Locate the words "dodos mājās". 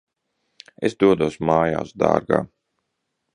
1.03-1.93